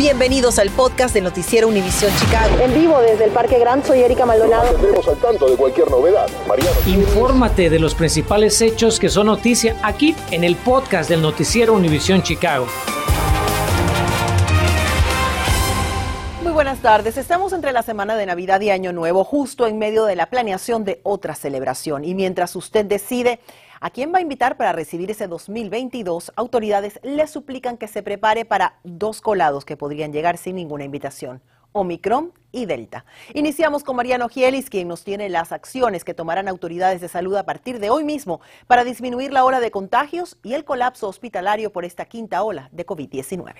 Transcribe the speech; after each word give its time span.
Bienvenidos 0.00 0.58
al 0.58 0.70
podcast 0.70 1.12
de 1.12 1.20
Noticiero 1.20 1.68
Univisión 1.68 2.10
Chicago. 2.16 2.58
En 2.58 2.72
vivo 2.72 3.02
desde 3.02 3.26
el 3.26 3.32
Parque 3.32 3.58
Gran, 3.58 3.84
soy 3.84 4.00
Erika 4.00 4.24
Maldonado. 4.24 4.72
Nos 4.94 5.06
al 5.06 5.18
tanto 5.18 5.50
de 5.50 5.58
cualquier 5.58 5.90
novedad. 5.90 6.26
Mariano. 6.48 6.74
Infórmate 6.86 7.68
de 7.68 7.78
los 7.78 7.94
principales 7.94 8.62
hechos 8.62 8.98
que 8.98 9.10
son 9.10 9.26
noticia 9.26 9.76
aquí 9.82 10.16
en 10.30 10.42
el 10.42 10.56
podcast 10.56 11.10
del 11.10 11.20
Noticiero 11.20 11.74
Univisión 11.74 12.22
Chicago. 12.22 12.66
Muy 16.42 16.52
buenas 16.52 16.78
tardes. 16.78 17.18
Estamos 17.18 17.52
entre 17.52 17.72
la 17.72 17.82
semana 17.82 18.16
de 18.16 18.24
Navidad 18.24 18.62
y 18.62 18.70
Año 18.70 18.94
Nuevo, 18.94 19.22
justo 19.22 19.66
en 19.66 19.78
medio 19.78 20.06
de 20.06 20.16
la 20.16 20.30
planeación 20.30 20.86
de 20.86 21.00
otra 21.02 21.34
celebración. 21.34 22.06
Y 22.06 22.14
mientras 22.14 22.56
usted 22.56 22.86
decide 22.86 23.38
¿A 23.82 23.88
quién 23.88 24.12
va 24.12 24.18
a 24.18 24.20
invitar 24.20 24.58
para 24.58 24.72
recibir 24.72 25.10
ese 25.10 25.26
2022? 25.26 26.32
Autoridades 26.36 27.00
le 27.02 27.26
suplican 27.26 27.78
que 27.78 27.88
se 27.88 28.02
prepare 28.02 28.44
para 28.44 28.78
dos 28.84 29.22
colados 29.22 29.64
que 29.64 29.78
podrían 29.78 30.12
llegar 30.12 30.36
sin 30.36 30.56
ninguna 30.56 30.84
invitación. 30.84 31.40
Omicron 31.72 32.34
y 32.52 32.66
Delta. 32.66 33.06
Iniciamos 33.32 33.82
con 33.82 33.96
Mariano 33.96 34.28
Gielis, 34.28 34.68
quien 34.68 34.86
nos 34.86 35.02
tiene 35.02 35.30
las 35.30 35.50
acciones 35.50 36.04
que 36.04 36.12
tomarán 36.12 36.46
autoridades 36.46 37.00
de 37.00 37.08
salud 37.08 37.34
a 37.36 37.46
partir 37.46 37.78
de 37.78 37.88
hoy 37.88 38.04
mismo 38.04 38.42
para 38.66 38.84
disminuir 38.84 39.32
la 39.32 39.46
hora 39.46 39.60
de 39.60 39.70
contagios 39.70 40.36
y 40.42 40.52
el 40.52 40.66
colapso 40.66 41.08
hospitalario 41.08 41.72
por 41.72 41.86
esta 41.86 42.04
quinta 42.04 42.42
ola 42.42 42.68
de 42.72 42.84
COVID-19. 42.84 43.54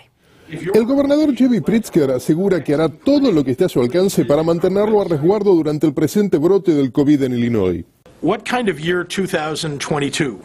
El 0.74 0.84
gobernador 0.84 1.34
Chevy 1.34 1.62
Pritzker 1.62 2.10
asegura 2.10 2.62
que 2.62 2.74
hará 2.74 2.90
todo 2.90 3.32
lo 3.32 3.42
que 3.42 3.52
esté 3.52 3.64
a 3.64 3.68
su 3.70 3.80
alcance 3.80 4.26
para 4.26 4.42
mantenerlo 4.42 5.00
a 5.00 5.04
resguardo 5.04 5.54
durante 5.54 5.86
el 5.86 5.94
presente 5.94 6.36
brote 6.36 6.74
del 6.74 6.92
COVID 6.92 7.22
en 7.22 7.32
Illinois. 7.32 7.86
What 8.22 8.44
kind 8.44 8.68
of 8.68 8.78
year 8.78 9.04
2022 9.04 10.40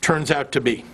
turns 0.00 0.30
out 0.30 0.50
to 0.52 0.60
be. 0.60 0.84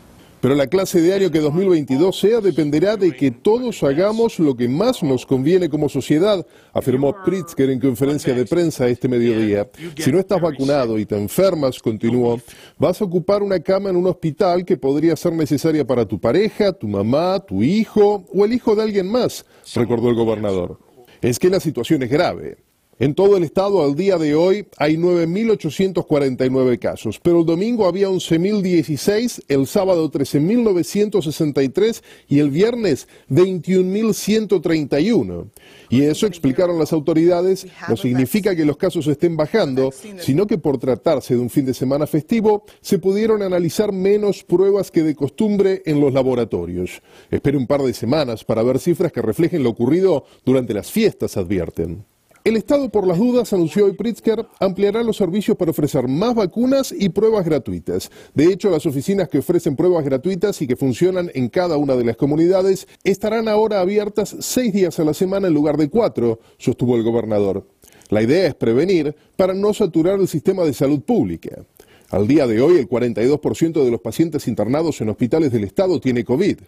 Pero 0.40 0.54
la 0.54 0.66
clase 0.66 1.00
de 1.00 1.14
año 1.14 1.30
que 1.30 1.40
2022 1.40 2.20
sea 2.20 2.40
dependerá 2.40 2.96
de 2.96 3.16
que 3.16 3.30
todos 3.30 3.82
hagamos 3.82 4.38
lo 4.38 4.54
que 4.54 4.68
más 4.68 5.02
nos 5.02 5.24
conviene 5.24 5.68
como 5.68 5.88
sociedad, 5.88 6.46
afirmó 6.72 7.16
Pritzker 7.24 7.70
en 7.70 7.80
conferencia 7.80 8.34
de 8.34 8.44
prensa 8.44 8.86
este 8.86 9.08
mediodía. 9.08 9.68
Si 9.96 10.12
no 10.12 10.20
estás 10.20 10.40
vacunado 10.40 10.98
y 10.98 11.06
te 11.06 11.16
enfermas, 11.16 11.80
continuó, 11.80 12.38
vas 12.78 13.00
a 13.00 13.04
ocupar 13.06 13.42
una 13.42 13.58
cama 13.58 13.90
en 13.90 13.96
un 13.96 14.06
hospital 14.06 14.64
que 14.64 14.76
podría 14.76 15.16
ser 15.16 15.32
necesaria 15.32 15.86
para 15.86 16.06
tu 16.06 16.20
pareja, 16.20 16.72
tu 16.72 16.86
mamá, 16.86 17.40
tu 17.40 17.62
hijo 17.62 18.24
o 18.32 18.44
el 18.44 18.52
hijo 18.52 18.76
de 18.76 18.82
alguien 18.82 19.10
más, 19.10 19.44
recordó 19.74 20.10
el 20.10 20.14
gobernador. 20.14 20.78
Es 21.22 21.38
que 21.38 21.48
la 21.48 21.60
situación 21.60 22.02
es 22.02 22.10
grave. 22.10 22.65
En 22.98 23.14
todo 23.14 23.36
el 23.36 23.42
estado 23.42 23.84
al 23.84 23.94
día 23.94 24.16
de 24.16 24.34
hoy 24.34 24.68
hay 24.78 24.96
9.849 24.96 26.78
casos, 26.78 27.20
pero 27.20 27.40
el 27.40 27.46
domingo 27.46 27.86
había 27.86 28.08
11.016, 28.08 29.42
el 29.48 29.66
sábado 29.66 30.10
13.963 30.10 32.02
y 32.26 32.38
el 32.38 32.48
viernes 32.48 33.06
21.131. 33.28 35.50
Y 35.90 36.04
eso, 36.04 36.26
explicaron 36.26 36.78
las 36.78 36.94
autoridades, 36.94 37.66
no 37.86 37.98
significa 37.98 38.56
que 38.56 38.64
los 38.64 38.78
casos 38.78 39.06
estén 39.08 39.36
bajando, 39.36 39.92
sino 40.18 40.46
que 40.46 40.56
por 40.56 40.78
tratarse 40.78 41.34
de 41.34 41.40
un 41.40 41.50
fin 41.50 41.66
de 41.66 41.74
semana 41.74 42.06
festivo, 42.06 42.64
se 42.80 42.98
pudieron 42.98 43.42
analizar 43.42 43.92
menos 43.92 44.42
pruebas 44.42 44.90
que 44.90 45.02
de 45.02 45.14
costumbre 45.14 45.82
en 45.84 46.00
los 46.00 46.14
laboratorios. 46.14 47.02
Espere 47.30 47.58
un 47.58 47.66
par 47.66 47.82
de 47.82 47.92
semanas 47.92 48.42
para 48.42 48.62
ver 48.62 48.78
cifras 48.78 49.12
que 49.12 49.20
reflejen 49.20 49.62
lo 49.62 49.68
ocurrido 49.68 50.24
durante 50.46 50.72
las 50.72 50.90
fiestas, 50.90 51.36
advierten. 51.36 52.06
El 52.46 52.56
Estado, 52.56 52.88
por 52.90 53.08
las 53.08 53.18
dudas, 53.18 53.52
anunció 53.52 53.86
hoy 53.86 53.94
Pritzker, 53.94 54.46
ampliará 54.60 55.02
los 55.02 55.16
servicios 55.16 55.56
para 55.56 55.72
ofrecer 55.72 56.06
más 56.06 56.32
vacunas 56.32 56.94
y 56.96 57.08
pruebas 57.08 57.44
gratuitas. 57.44 58.08
De 58.36 58.44
hecho, 58.44 58.70
las 58.70 58.86
oficinas 58.86 59.28
que 59.28 59.38
ofrecen 59.38 59.74
pruebas 59.74 60.04
gratuitas 60.04 60.62
y 60.62 60.68
que 60.68 60.76
funcionan 60.76 61.28
en 61.34 61.48
cada 61.48 61.76
una 61.76 61.96
de 61.96 62.04
las 62.04 62.16
comunidades 62.16 62.86
estarán 63.02 63.48
ahora 63.48 63.80
abiertas 63.80 64.36
seis 64.38 64.72
días 64.72 65.00
a 65.00 65.04
la 65.04 65.12
semana 65.12 65.48
en 65.48 65.54
lugar 65.54 65.76
de 65.76 65.90
cuatro, 65.90 66.38
sostuvo 66.56 66.94
el 66.94 67.02
gobernador. 67.02 67.66
La 68.10 68.22
idea 68.22 68.46
es 68.46 68.54
prevenir 68.54 69.16
para 69.34 69.52
no 69.52 69.74
saturar 69.74 70.20
el 70.20 70.28
sistema 70.28 70.62
de 70.62 70.72
salud 70.72 71.00
pública. 71.00 71.64
Al 72.10 72.28
día 72.28 72.46
de 72.46 72.60
hoy, 72.60 72.78
el 72.78 72.88
42% 72.88 73.84
de 73.84 73.90
los 73.90 74.00
pacientes 74.00 74.46
internados 74.46 75.00
en 75.00 75.08
hospitales 75.08 75.50
del 75.50 75.64
Estado 75.64 75.98
tiene 75.98 76.24
COVID. 76.24 76.58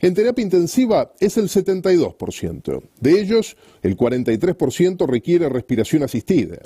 En 0.00 0.14
terapia 0.14 0.42
intensiva 0.42 1.12
es 1.20 1.36
el 1.36 1.48
72%. 1.48 2.82
De 3.00 3.20
ellos, 3.20 3.56
el 3.82 3.96
43% 3.96 5.06
requiere 5.06 5.48
respiración 5.50 6.02
asistida. 6.02 6.58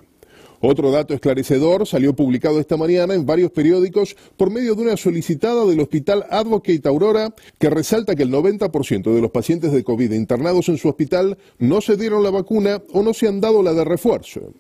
Otro 0.61 0.91
dato 0.91 1.13
esclarecedor 1.13 1.87
salió 1.87 2.15
publicado 2.15 2.59
esta 2.59 2.77
mañana 2.77 3.13
en 3.13 3.27
varios 3.27 3.51
periódicos 3.51 4.17
por 4.37 4.51
medio 4.51 4.75
de 4.75 4.83
una 4.83 4.97
solicitada 4.97 5.67
del 5.67 5.81
Hospital 5.81 6.25
Advocate 6.31 6.89
Aurora 6.89 7.35
que 7.59 7.69
resalta 7.69 8.15
que 8.15 8.23
el 8.23 8.31
90% 8.31 9.15
de 9.15 9.21
los 9.21 9.31
pacientes 9.31 9.73
de 9.73 9.85
COVID 9.85 10.13
internados 10.13 10.69
en 10.69 10.79
su 10.79 10.89
hospital 10.89 11.37
no 11.59 11.81
se 11.81 11.97
dieron 11.97 12.23
la 12.23 12.31
vacuna 12.31 12.83
o 12.93 13.03
no 13.03 13.13
se 13.13 13.29
han 13.29 13.41
dado 13.41 13.63
la 13.63 13.75
de 13.75 13.85
refuerzo. 13.85 14.55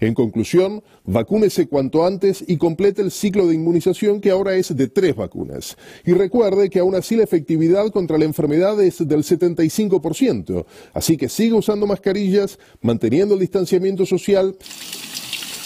En 0.00 0.14
conclusión, 0.14 0.82
vacúnese 1.04 1.66
cuanto 1.68 2.04
antes 2.04 2.44
y 2.46 2.56
complete 2.56 3.02
el 3.02 3.10
ciclo 3.10 3.46
de 3.46 3.54
inmunización 3.54 4.20
que 4.20 4.30
ahora 4.30 4.54
es 4.54 4.76
de 4.76 4.88
tres 4.88 5.16
vacunas. 5.16 5.76
Y 6.04 6.12
recuerde 6.12 6.70
que 6.70 6.80
aún 6.80 6.94
así 6.94 7.16
la 7.16 7.24
efectividad 7.24 7.90
contra 7.90 8.18
la 8.18 8.24
enfermedad 8.24 8.80
es 8.82 8.98
del 9.06 9.22
75%, 9.22 10.66
así 10.92 11.16
que 11.16 11.28
siga 11.28 11.56
usando 11.56 11.86
mascarillas, 11.86 12.58
manteniendo 12.80 13.34
el 13.34 13.40
distanciamiento 13.40 14.04
social 14.04 14.56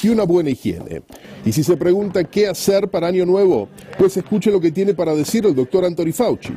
y 0.02 0.08
una 0.08 0.24
buena 0.24 0.50
higiene. 0.50 1.02
Y 1.44 1.52
si 1.52 1.64
se 1.64 1.76
pregunta 1.76 2.24
qué 2.24 2.46
hacer 2.46 2.88
para 2.88 3.08
Año 3.08 3.26
Nuevo, 3.26 3.68
pues 3.98 4.16
escuche 4.16 4.50
lo 4.50 4.60
que 4.60 4.70
tiene 4.70 4.94
para 4.94 5.14
decir 5.14 5.44
el 5.46 5.54
doctor 5.54 5.84
Anthony 5.84 6.12
Fauci. 6.12 6.52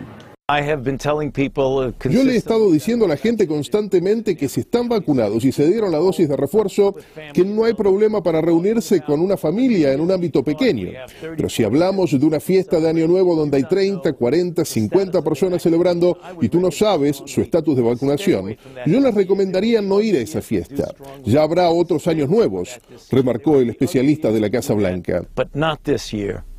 Yo 2.04 2.22
le 2.26 2.34
he 2.34 2.36
estado 2.36 2.70
diciendo 2.70 3.06
a 3.06 3.08
la 3.08 3.16
gente 3.16 3.48
constantemente 3.48 4.36
que 4.36 4.50
si 4.50 4.60
están 4.60 4.90
vacunados 4.90 5.46
y 5.46 5.54
se 5.54 5.66
dieron 5.66 5.90
la 5.90 6.00
dosis 6.00 6.28
de 6.28 6.36
refuerzo, 6.36 6.98
que 7.34 7.46
no 7.46 7.64
hay 7.64 7.74
problema 7.74 8.22
para 8.22 8.42
reunirse 8.42 9.00
con 9.00 9.22
una 9.22 9.38
familia 9.38 9.94
en 9.94 10.02
un 10.02 10.12
ámbito 10.12 10.44
pequeño. 10.44 10.90
Pero 11.22 11.48
si 11.48 11.64
hablamos 11.64 12.12
de 12.12 12.26
una 12.26 12.42
fiesta 12.42 12.82
de 12.82 12.90
Año 12.90 13.08
Nuevo 13.08 13.38
donde 13.38 13.56
hay 13.56 13.64
30, 13.64 14.12
40, 14.12 14.66
50 14.66 15.22
personas 15.22 15.62
celebrando 15.62 16.18
y 16.42 16.50
tú 16.50 16.60
no 16.60 16.72
sabes 16.72 17.24
su 17.26 17.40
estatus 17.40 17.78
de 17.78 17.82
vacunación, 17.82 18.58
yo 18.86 19.00
les 19.00 19.16
recomendaría 19.16 19.82
no 19.82 20.02
ir 20.02 20.18
a 20.18 20.20
esa 20.20 20.42
fiesta. 20.42 20.94
Ya 21.24 21.42
habrá 21.42 21.70
otros 21.70 22.06
años 22.08 22.30
nuevos, 22.30 22.82
remarcó 23.10 23.62
el 23.62 23.70
especialista 23.70 24.30
de 24.30 24.42
la 24.42 24.50
Casa 24.50 24.74
Blanca. 24.74 25.26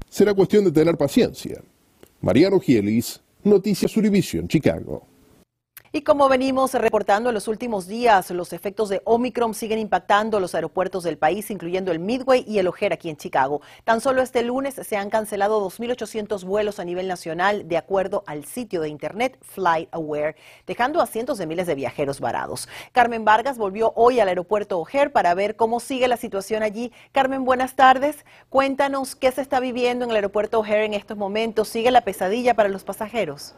Será 0.08 0.32
cuestión 0.32 0.64
de 0.64 0.72
tener 0.72 0.96
paciencia. 0.96 1.60
Mariano 2.22 2.58
Gielis, 2.58 3.20
Noticias 3.44 3.96
Univision, 3.96 4.48
Chicago. 4.48 5.13
Y 5.96 6.02
como 6.02 6.28
venimos 6.28 6.74
reportando 6.74 7.30
en 7.30 7.34
los 7.34 7.46
últimos 7.46 7.86
días, 7.86 8.28
los 8.32 8.52
efectos 8.52 8.88
de 8.88 9.00
Omicron 9.04 9.54
siguen 9.54 9.78
impactando 9.78 10.40
los 10.40 10.56
aeropuertos 10.56 11.04
del 11.04 11.18
país, 11.18 11.52
incluyendo 11.52 11.92
el 11.92 12.00
Midway 12.00 12.44
y 12.48 12.58
el 12.58 12.66
O'Hare 12.66 12.94
aquí 12.94 13.10
en 13.10 13.16
Chicago. 13.16 13.60
Tan 13.84 14.00
solo 14.00 14.20
este 14.20 14.42
lunes 14.42 14.74
se 14.74 14.96
han 14.96 15.08
cancelado 15.08 15.64
2.800 15.64 16.42
vuelos 16.42 16.80
a 16.80 16.84
nivel 16.84 17.06
nacional, 17.06 17.68
de 17.68 17.76
acuerdo 17.76 18.24
al 18.26 18.44
sitio 18.44 18.80
de 18.80 18.88
internet 18.88 19.38
FlightAware, 19.40 20.34
dejando 20.66 21.00
a 21.00 21.06
cientos 21.06 21.38
de 21.38 21.46
miles 21.46 21.68
de 21.68 21.76
viajeros 21.76 22.18
varados. 22.18 22.68
Carmen 22.90 23.24
Vargas 23.24 23.56
volvió 23.56 23.92
hoy 23.94 24.18
al 24.18 24.26
aeropuerto 24.26 24.80
O'Hare 24.80 25.10
para 25.10 25.32
ver 25.34 25.54
cómo 25.54 25.78
sigue 25.78 26.08
la 26.08 26.16
situación 26.16 26.64
allí. 26.64 26.90
Carmen, 27.12 27.44
buenas 27.44 27.76
tardes. 27.76 28.24
Cuéntanos 28.50 29.14
qué 29.14 29.30
se 29.30 29.42
está 29.42 29.60
viviendo 29.60 30.04
en 30.04 30.10
el 30.10 30.16
aeropuerto 30.16 30.58
O'Hare 30.58 30.86
en 30.86 30.94
estos 30.94 31.16
momentos. 31.16 31.68
¿Sigue 31.68 31.92
la 31.92 32.00
pesadilla 32.00 32.54
para 32.54 32.68
los 32.68 32.82
pasajeros? 32.82 33.54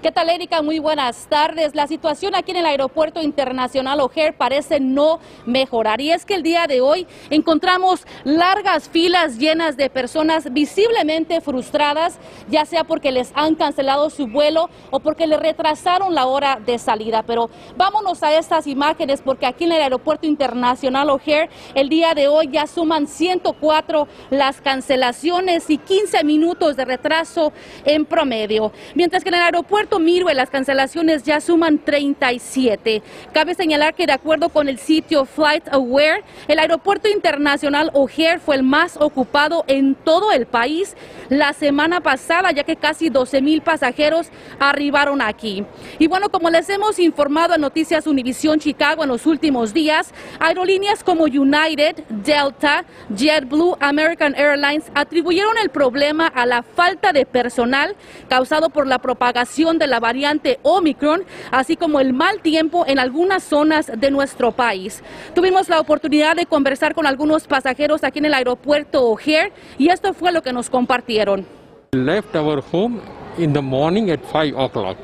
¿Qué 0.00 0.12
tal, 0.12 0.30
Erika? 0.30 0.62
Muy 0.62 0.78
buenas 0.78 1.26
tardes. 1.28 1.74
La 1.74 1.88
situación 1.88 2.36
aquí 2.36 2.52
en 2.52 2.58
el 2.58 2.66
Aeropuerto 2.66 3.20
Internacional 3.20 3.98
O'Hare 3.98 4.32
parece 4.32 4.78
no 4.78 5.18
mejorar. 5.44 6.00
Y 6.00 6.12
es 6.12 6.24
que 6.24 6.36
el 6.36 6.44
día 6.44 6.68
de 6.68 6.80
hoy 6.80 7.08
encontramos 7.30 8.06
largas 8.22 8.88
filas 8.88 9.38
llenas 9.38 9.76
de 9.76 9.90
personas 9.90 10.52
visiblemente 10.52 11.40
frustradas, 11.40 12.20
ya 12.48 12.64
sea 12.64 12.84
porque 12.84 13.10
les 13.10 13.32
han 13.34 13.56
cancelado 13.56 14.08
su 14.08 14.28
vuelo 14.28 14.70
o 14.92 15.00
porque 15.00 15.26
le 15.26 15.36
retrasaron 15.36 16.14
la 16.14 16.26
hora 16.26 16.60
de 16.64 16.78
salida. 16.78 17.24
Pero 17.24 17.50
vámonos 17.76 18.22
a 18.22 18.32
estas 18.38 18.68
imágenes 18.68 19.20
porque 19.20 19.46
aquí 19.46 19.64
en 19.64 19.72
el 19.72 19.82
Aeropuerto 19.82 20.28
Internacional 20.28 21.10
O'Hare 21.10 21.50
el 21.74 21.88
día 21.88 22.14
de 22.14 22.28
hoy 22.28 22.48
ya 22.52 22.68
suman 22.68 23.08
104 23.08 24.06
las 24.30 24.60
cancelaciones 24.60 25.68
y 25.68 25.76
15 25.76 26.22
minutos 26.22 26.76
de 26.76 26.84
retraso 26.84 27.52
en 27.84 28.04
promedio. 28.04 28.70
Mientras 28.94 29.24
que 29.24 29.30
en 29.30 29.34
el 29.34 29.42
aeropuerto 29.42 29.87
Miro, 29.96 30.28
las 30.34 30.50
cancelaciones 30.50 31.22
ya 31.22 31.40
suman 31.40 31.78
37. 31.78 33.02
Cabe 33.32 33.54
señalar 33.54 33.94
que 33.94 34.06
de 34.06 34.12
acuerdo 34.12 34.50
con 34.50 34.68
el 34.68 34.78
sitio 34.78 35.24
Flight 35.24 35.66
Aware, 35.72 36.22
el 36.46 36.58
aeropuerto 36.58 37.08
internacional 37.08 37.90
O'Hare 37.94 38.38
fue 38.38 38.56
el 38.56 38.62
más 38.62 38.98
ocupado 39.00 39.64
en 39.66 39.94
todo 39.94 40.30
el 40.32 40.46
país 40.46 40.94
la 41.30 41.52
semana 41.52 42.00
pasada, 42.00 42.52
ya 42.52 42.64
que 42.64 42.76
casi 42.76 43.08
12 43.08 43.40
mil 43.40 43.62
pasajeros 43.62 44.28
arribaron 44.58 45.22
aquí. 45.22 45.64
Y 45.98 46.06
bueno, 46.06 46.28
como 46.28 46.50
les 46.50 46.68
hemos 46.68 46.98
informado 46.98 47.54
en 47.54 47.60
Noticias 47.62 48.06
Univisión 48.06 48.60
Chicago 48.60 49.04
en 49.04 49.08
los 49.08 49.26
últimos 49.26 49.72
días, 49.72 50.12
aerolíneas 50.38 51.02
como 51.02 51.24
United, 51.24 52.04
Delta, 52.08 52.84
JetBlue, 53.14 53.76
American 53.80 54.34
Airlines 54.34 54.84
atribuyeron 54.94 55.56
el 55.58 55.70
problema 55.70 56.26
a 56.26 56.44
la 56.44 56.62
falta 56.62 57.12
de 57.12 57.24
personal 57.24 57.96
causado 58.28 58.70
por 58.70 58.86
la 58.86 58.98
propagación 58.98 59.77
de 59.78 59.86
la 59.86 60.00
variante 60.00 60.58
Omicron, 60.62 61.24
así 61.50 61.76
como 61.76 62.00
el 62.00 62.12
mal 62.12 62.40
tiempo 62.40 62.84
en 62.86 62.98
algunas 62.98 63.42
zonas 63.42 63.90
de 63.94 64.10
nuestro 64.10 64.52
país. 64.52 65.02
Tuvimos 65.34 65.68
la 65.68 65.80
oportunidad 65.80 66.36
de 66.36 66.46
conversar 66.46 66.94
con 66.94 67.06
algunos 67.06 67.46
pasajeros 67.46 68.04
aquí 68.04 68.18
en 68.18 68.26
el 68.26 68.34
aeropuerto 68.34 69.04
O'Hare 69.04 69.52
y 69.78 69.88
esto 69.88 70.12
fue 70.12 70.32
lo 70.32 70.42
que 70.42 70.52
nos 70.52 70.70
compartieron. 70.70 71.46
Left 71.92 72.34
our 72.36 72.62
home 72.72 73.00
in 73.38 73.52
the 73.52 73.62
morning 73.62 74.10
at 74.10 74.20
5 74.32 74.58
o'clock. 74.58 74.98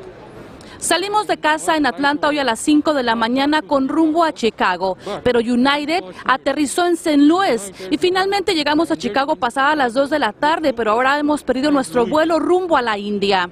Salimos 0.85 1.27
de 1.27 1.39
casa 1.39 1.77
en 1.77 1.87
Atlanta 1.87 2.29
hoy 2.29 2.39
a 2.39 2.45
las 2.45 2.61
5 2.61 2.93
de 2.93 3.03
la 3.03 3.15
mañana 3.15 3.63
con 3.63 3.89
rumbo 3.89 4.23
a 4.23 4.35
Chicago, 4.35 4.99
pero 5.23 5.41
United 5.41 6.05
aterrizó 6.27 6.85
en 6.87 6.93
St. 6.93 7.17
Louis 7.17 7.73
y 7.91 7.97
finalmente 7.97 8.55
llegamos 8.55 8.91
a 8.91 8.97
Chicago 8.97 9.35
pasada 9.37 9.75
las 9.77 9.95
2 9.95 10.11
de 10.11 10.19
la 10.19 10.35
tarde, 10.35 10.75
pero 10.75 10.93
ahora 10.93 11.19
hemos 11.19 11.43
perdido 11.43 11.71
nuestro 11.71 12.05
vuelo 12.05 12.39
rumbo 12.39 12.77
a 12.77 12.83
la 12.83 12.99
India. 12.99 13.49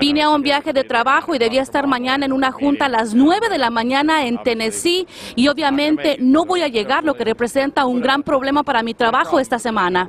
Vine 0.00 0.22
a 0.22 0.30
un 0.30 0.42
viaje 0.42 0.72
de 0.72 0.84
trabajo 0.84 1.34
y 1.34 1.38
debía 1.38 1.62
estar 1.62 1.86
mañana 1.86 2.26
en 2.26 2.32
una 2.32 2.50
junta 2.52 2.86
a 2.86 2.88
las 2.88 3.14
9 3.14 3.48
de 3.48 3.58
la 3.58 3.70
mañana 3.70 4.26
en 4.26 4.42
Tennessee 4.42 5.06
y 5.34 5.48
obviamente 5.48 6.16
no 6.18 6.44
voy 6.44 6.62
a 6.62 6.68
llegar, 6.68 7.04
lo 7.04 7.14
que 7.14 7.24
representa 7.24 7.86
un 7.86 8.00
gran 8.00 8.22
problema 8.22 8.62
para 8.62 8.82
mi 8.82 8.94
trabajo 8.94 9.38
esta 9.38 9.58
semana. 9.58 10.08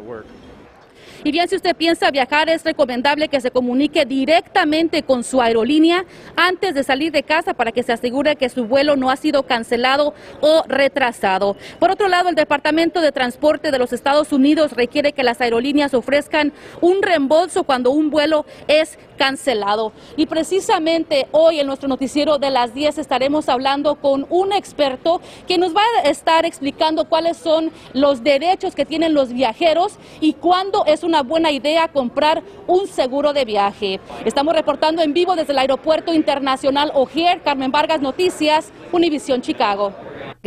Y 1.28 1.32
bien, 1.34 1.50
si 1.50 1.58
usted 1.58 1.76
piensa 1.76 2.10
viajar, 2.10 2.48
es 2.48 2.64
recomendable 2.64 3.28
que 3.28 3.42
se 3.42 3.52
comunique 3.52 4.06
directamente 4.06 5.04
con 5.04 5.26
su 5.26 5.42
aerolínea 5.42 6.06
antes 6.38 6.74
de 6.74 6.86
salir 6.86 7.12
de 7.12 7.24
casa 7.24 7.54
para 7.54 7.74
que 7.74 7.84
se 7.84 7.92
asegure 7.92 8.38
que 8.38 8.48
su 8.48 8.64
vuelo 8.64 8.96
no 8.96 9.12
ha 9.12 9.18
sido 9.18 9.44
cancelado 9.44 10.14
o 10.40 10.64
retrasado. 10.70 11.58
Por 11.80 11.92
otro 11.92 12.08
lado, 12.08 12.30
el 12.30 12.36
Departamento 12.36 13.02
de 13.02 13.12
Transporte 13.12 13.72
de 13.72 13.78
los 13.78 13.92
Estados 13.92 14.32
Unidos 14.32 14.72
requiere 14.72 15.12
que 15.12 15.22
las 15.22 15.42
aerolíneas 15.42 15.94
ofrezcan 15.94 16.54
un 16.80 17.02
reembolso 17.02 17.66
cuando 17.66 17.92
un 17.92 18.10
vuelo 18.10 18.46
es 18.70 18.98
cancelado. 19.18 19.92
Y 20.16 20.28
precisamente 20.28 21.28
hoy 21.32 21.60
en 21.60 21.68
nuestro 21.68 21.90
noticiero 21.90 22.38
de 22.38 22.52
las 22.52 22.74
10 22.74 23.00
estaremos 23.00 23.50
hablando 23.50 23.96
con 23.96 24.26
un 24.30 24.54
experto 24.54 25.20
que 25.46 25.58
nos 25.58 25.76
va 25.76 25.82
a 25.82 26.08
estar 26.08 26.46
explicando 26.46 27.10
cuáles 27.10 27.36
son 27.36 27.72
los 27.92 28.24
derechos 28.24 28.76
que 28.76 28.86
tienen 28.86 29.14
los 29.14 29.34
viajeros 29.34 29.98
y 30.22 30.34
cuándo 30.34 30.86
es 30.86 31.04
una 31.04 31.17
buena 31.24 31.52
idea 31.52 31.88
comprar 31.88 32.44
un 32.68 32.88
seguro 32.88 33.34
de 33.34 33.46
viaje. 33.46 34.00
Estamos 34.26 34.54
reportando 34.54 35.02
en 35.02 35.14
vivo 35.14 35.36
desde 35.36 35.54
el 35.54 35.60
Aeropuerto 35.60 36.14
Internacional 36.14 36.92
O'Hare, 36.94 37.42
Carmen 37.44 37.72
Vargas 37.72 38.02
Noticias, 38.02 38.72
Univisión 38.92 39.42
Chicago. 39.42 39.94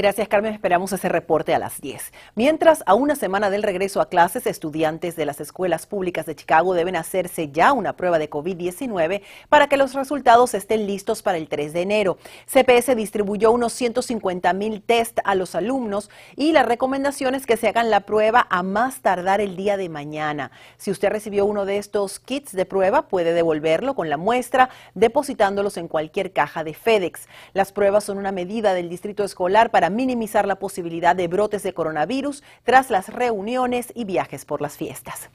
Gracias, 0.01 0.29
Carmen. 0.29 0.55
Esperamos 0.55 0.95
ese 0.95 1.11
reporte 1.11 1.55
a 1.55 1.59
las 1.59 1.83
10. 1.83 2.15
Mientras, 2.35 2.83
a 2.87 2.95
una 2.95 3.17
semana 3.17 3.51
del 3.51 3.63
regreso 3.63 4.01
a 4.01 4.09
clases, 4.09 4.47
estudiantes 4.47 5.15
de 5.15 5.27
las 5.27 5.43
escuelas 5.43 5.85
públicas 5.85 6.25
de 6.25 6.35
Chicago 6.35 6.73
deben 6.73 6.97
hacerse 6.97 7.51
ya 7.51 7.75
una 7.75 7.99
prueba 7.99 8.19
de 8.19 8.31
COVID-19 8.31 9.21
para 9.51 9.69
que 9.69 9.77
los 9.77 9.93
resultados 9.93 10.55
estén 10.55 10.87
listos 10.87 11.21
para 11.21 11.37
el 11.37 11.51
3 11.51 11.75
de 11.75 11.83
enero. 11.83 12.17
CPS 12.47 12.97
distribuyó 12.97 13.53
unos 13.53 13.75
150 13.75 14.51
mil 14.55 14.81
test 14.81 15.19
a 15.23 15.35
los 15.35 15.55
alumnos 15.55 16.09
y 16.35 16.53
la 16.53 16.63
recomendación 16.63 17.35
es 17.35 17.45
que 17.45 17.59
se 17.59 17.69
hagan 17.69 17.91
la 17.91 18.01
prueba 18.01 18.47
a 18.49 18.63
más 18.63 19.03
tardar 19.03 19.43
el 19.43 19.55
día 19.55 19.77
de 19.77 19.91
mañana. 19.91 20.51
Si 20.79 20.91
usted 20.91 21.11
recibió 21.11 21.45
uno 21.45 21.67
de 21.67 21.77
estos 21.77 22.21
kits 22.21 22.53
de 22.53 22.65
prueba, 22.65 23.07
puede 23.09 23.35
devolverlo 23.35 23.95
con 23.95 24.09
la 24.09 24.17
muestra, 24.17 24.71
depositándolos 24.95 25.77
en 25.77 25.89
cualquier 25.89 26.33
caja 26.33 26.65
de 26.65 26.73
FedEx. 26.73 27.29
Las 27.53 27.71
pruebas 27.71 28.05
son 28.05 28.17
una 28.17 28.33
medida 28.33 28.73
del 28.73 28.89
distrito 28.89 29.25
escolar 29.25 29.71
minimizar 29.91 30.47
la 30.47 30.59
posibilidad 30.59 31.15
de 31.15 31.29
brotes 31.29 31.63
de 31.63 31.75
coronavirus 31.75 32.43
tras 32.65 32.91
las 32.91 33.09
reuniones 33.09 33.93
y 33.95 34.05
viajes 34.05 34.45
por 34.45 34.61
las 34.61 34.77
fiestas. 34.77 35.31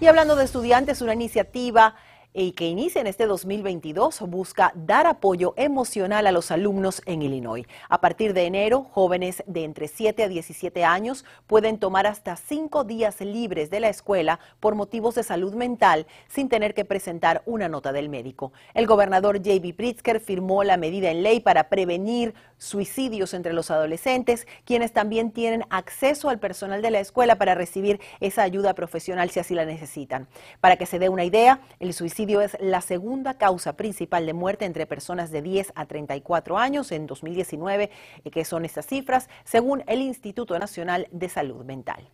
Y 0.00 0.06
hablando 0.06 0.36
de 0.36 0.44
estudiantes, 0.44 1.00
una 1.00 1.14
iniciativa 1.14 1.94
y 2.34 2.52
que 2.52 2.66
inicia 2.66 3.00
en 3.00 3.06
este 3.06 3.26
2022 3.26 4.20
busca 4.22 4.72
dar 4.74 5.06
apoyo 5.06 5.54
emocional 5.56 6.26
a 6.26 6.32
los 6.32 6.50
alumnos 6.50 7.02
en 7.06 7.22
Illinois. 7.22 7.66
A 7.88 8.00
partir 8.00 8.32
de 8.32 8.46
enero, 8.46 8.86
jóvenes 8.90 9.42
de 9.46 9.64
entre 9.64 9.88
7 9.88 10.24
a 10.24 10.28
17 10.28 10.84
años 10.84 11.24
pueden 11.46 11.78
tomar 11.78 12.06
hasta 12.06 12.36
cinco 12.36 12.84
días 12.84 13.20
libres 13.20 13.70
de 13.70 13.80
la 13.80 13.88
escuela 13.88 14.40
por 14.60 14.74
motivos 14.74 15.14
de 15.14 15.22
salud 15.22 15.54
mental 15.54 16.06
sin 16.28 16.48
tener 16.48 16.74
que 16.74 16.84
presentar 16.84 17.42
una 17.44 17.68
nota 17.68 17.92
del 17.92 18.08
médico. 18.08 18.52
El 18.74 18.86
gobernador 18.86 19.36
J.B. 19.36 19.74
Pritzker 19.74 20.20
firmó 20.20 20.64
la 20.64 20.76
medida 20.76 21.10
en 21.10 21.22
ley 21.22 21.40
para 21.40 21.68
prevenir 21.68 22.34
suicidios 22.56 23.34
entre 23.34 23.52
los 23.52 23.70
adolescentes, 23.70 24.46
quienes 24.64 24.92
también 24.92 25.32
tienen 25.32 25.64
acceso 25.70 26.28
al 26.28 26.38
personal 26.38 26.80
de 26.80 26.90
la 26.90 27.00
escuela 27.00 27.36
para 27.36 27.54
recibir 27.54 28.00
esa 28.20 28.42
ayuda 28.42 28.74
profesional 28.74 29.30
si 29.30 29.40
así 29.40 29.54
la 29.54 29.64
necesitan. 29.64 30.28
Para 30.60 30.76
que 30.76 30.86
se 30.86 30.98
dé 30.98 31.08
una 31.08 31.24
idea, 31.24 31.60
el 31.80 31.92
suicidio 31.92 32.21
es 32.22 32.56
la 32.60 32.80
segunda 32.80 33.34
causa 33.34 33.72
principal 33.76 34.26
de 34.26 34.32
muerte 34.32 34.64
entre 34.64 34.86
personas 34.86 35.30
de 35.32 35.42
10 35.42 35.72
a 35.74 35.86
34 35.86 36.56
años 36.56 36.92
en 36.92 37.06
2019, 37.06 37.90
que 38.30 38.44
son 38.44 38.64
estas 38.64 38.86
cifras, 38.86 39.28
según 39.44 39.82
el 39.88 40.00
Instituto 40.00 40.56
Nacional 40.58 41.08
de 41.10 41.28
Salud 41.28 41.64
Mental. 41.64 42.08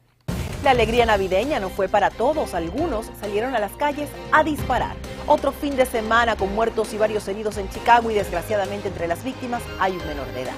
La 0.64 0.70
alegría 0.70 1.06
navideña 1.06 1.60
no 1.60 1.68
fue 1.68 1.88
para 1.88 2.10
todos, 2.10 2.54
algunos 2.54 3.10
salieron 3.20 3.54
a 3.54 3.58
las 3.58 3.72
calles 3.72 4.08
a 4.32 4.42
disparar. 4.42 4.96
Otro 5.26 5.52
fin 5.52 5.76
de 5.76 5.86
semana 5.86 6.36
con 6.36 6.54
muertos 6.54 6.92
y 6.94 6.98
varios 6.98 7.28
heridos 7.28 7.58
en 7.58 7.68
Chicago 7.68 8.10
y 8.10 8.14
desgraciadamente 8.14 8.88
entre 8.88 9.06
las 9.06 9.22
víctimas 9.22 9.62
hay 9.78 9.92
un 9.92 10.06
menor 10.06 10.26
de 10.32 10.42
edad. 10.42 10.56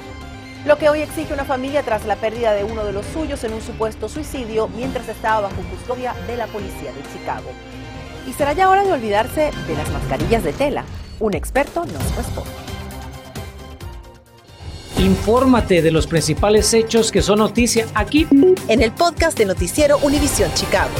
Lo 0.64 0.78
que 0.78 0.88
hoy 0.88 1.00
exige 1.00 1.34
una 1.34 1.44
familia 1.44 1.82
tras 1.82 2.06
la 2.06 2.16
pérdida 2.16 2.52
de 2.52 2.64
uno 2.64 2.84
de 2.84 2.92
los 2.92 3.04
suyos 3.06 3.42
en 3.44 3.52
un 3.52 3.62
supuesto 3.62 4.08
suicidio 4.08 4.68
mientras 4.68 5.08
estaba 5.08 5.48
bajo 5.48 5.60
custodia 5.70 6.14
de 6.26 6.36
la 6.36 6.46
policía 6.46 6.92
de 6.92 7.02
Chicago. 7.12 7.50
Y 8.26 8.32
será 8.32 8.52
ya 8.52 8.68
hora 8.68 8.84
de 8.84 8.92
olvidarse 8.92 9.50
de 9.66 9.74
las 9.76 9.90
mascarillas 9.90 10.44
de 10.44 10.52
tela. 10.52 10.84
Un 11.18 11.34
experto 11.34 11.84
nos 11.84 12.16
responde. 12.16 12.50
Infórmate 14.98 15.80
de 15.80 15.90
los 15.90 16.06
principales 16.06 16.74
hechos 16.74 17.10
que 17.10 17.22
son 17.22 17.38
noticia 17.38 17.86
aquí 17.94 18.26
en 18.68 18.82
el 18.82 18.92
podcast 18.92 19.38
de 19.38 19.46
Noticiero 19.46 19.98
Univisión 20.02 20.52
Chicago. 20.54 20.90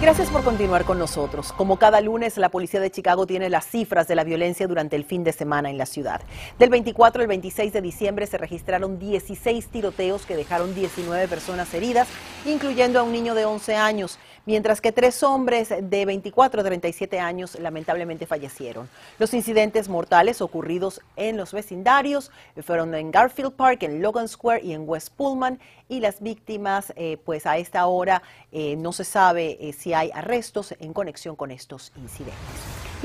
Gracias 0.00 0.28
por 0.28 0.44
continuar 0.44 0.84
con 0.84 0.98
nosotros. 0.98 1.52
Como 1.54 1.78
cada 1.78 2.02
lunes, 2.02 2.36
la 2.36 2.50
policía 2.50 2.80
de 2.80 2.90
Chicago 2.90 3.26
tiene 3.26 3.48
las 3.48 3.66
cifras 3.66 4.06
de 4.06 4.14
la 4.14 4.24
violencia 4.24 4.68
durante 4.68 4.94
el 4.94 5.04
fin 5.04 5.24
de 5.24 5.32
semana 5.32 5.70
en 5.70 5.78
la 5.78 5.86
ciudad. 5.86 6.20
Del 6.58 6.68
24 6.68 7.22
al 7.22 7.28
26 7.28 7.72
de 7.72 7.80
diciembre 7.80 8.26
se 8.26 8.36
registraron 8.36 8.98
16 8.98 9.66
tiroteos 9.68 10.26
que 10.26 10.36
dejaron 10.36 10.74
19 10.74 11.26
personas 11.28 11.72
heridas, 11.72 12.08
incluyendo 12.44 13.00
a 13.00 13.04
un 13.04 13.10
niño 13.10 13.34
de 13.34 13.46
11 13.46 13.74
años 13.74 14.18
mientras 14.46 14.80
que 14.80 14.92
tres 14.92 15.22
hombres 15.22 15.68
de 15.68 16.06
24 16.06 16.60
a 16.60 16.64
37 16.64 17.20
años 17.20 17.58
lamentablemente 17.58 18.26
fallecieron. 18.26 18.88
Los 19.18 19.34
incidentes 19.34 19.88
mortales 19.88 20.40
ocurridos 20.40 21.00
en 21.16 21.36
los 21.36 21.52
vecindarios 21.52 22.30
fueron 22.62 22.94
en 22.94 23.10
Garfield 23.10 23.52
Park, 23.52 23.82
en 23.82 24.00
Logan 24.00 24.28
Square 24.28 24.64
y 24.64 24.72
en 24.72 24.88
West 24.88 25.10
Pullman 25.16 25.58
y 25.88 26.00
las 26.00 26.20
víctimas, 26.20 26.92
eh, 26.96 27.18
pues 27.24 27.46
a 27.46 27.58
esta 27.58 27.86
hora 27.86 28.22
eh, 28.52 28.76
no 28.76 28.92
se 28.92 29.04
sabe 29.04 29.58
eh, 29.60 29.72
si 29.72 29.92
hay 29.92 30.10
arrestos 30.14 30.74
en 30.78 30.92
conexión 30.92 31.36
con 31.36 31.50
estos 31.50 31.92
incidentes. 31.96 32.36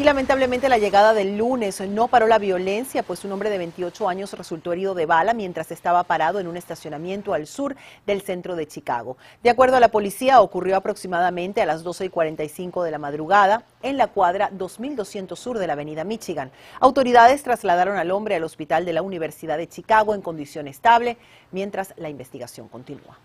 Y 0.02 0.04
lamentablemente 0.04 0.68
la 0.68 0.80
llegada 0.80 1.14
del 1.14 1.38
lunes 1.38 1.80
no 1.82 2.08
paró 2.08 2.26
la 2.26 2.40
violencia, 2.40 3.04
pues 3.04 3.24
un 3.24 3.34
hombre 3.34 3.52
de 3.52 3.60
28 3.60 4.10
años 4.10 4.34
resultó 4.34 4.74
herido 4.74 4.96
de 4.96 5.06
bala 5.06 5.36
mientras 5.36 5.72
estaba 5.72 6.04
parado 6.06 6.40
en 6.40 6.48
un 6.48 6.58
estacionamiento 6.58 7.36
al 7.36 7.46
sur 7.46 7.76
del 8.08 8.24
centro 8.24 8.56
de 8.56 8.66
Chicago. 8.66 9.18
De 9.44 9.52
acuerdo 9.52 9.78
a 9.78 9.80
la 9.80 9.90
policía, 9.90 10.42
ocurrió 10.42 10.76
aproximadamente 10.76 11.62
a 11.62 11.68
las 11.68 11.84
12 11.84 12.06
y 12.06 12.10
45 12.10 12.82
de 12.82 12.90
la 12.90 12.98
madrugada 12.98 13.64
en 13.84 13.98
la 13.98 14.08
cuadra 14.08 14.50
2200 14.52 15.38
sur 15.38 15.60
de 15.60 15.68
la 15.68 15.74
avenida 15.74 16.04
Michigan. 16.04 16.50
Autoridades 16.80 17.44
trasladaron 17.44 17.98
al 17.98 18.10
hombre 18.10 18.34
al 18.34 18.44
hospital 18.44 18.86
de 18.86 18.94
la 18.94 19.04
Universidad 19.04 19.60
de 19.60 19.70
Chicago 19.70 20.16
en 20.16 20.24
condición 20.24 20.68
estable 20.68 21.18
mientras 21.52 21.94
la 21.98 22.10
investigación 22.10 22.70
continúa. 22.70 23.20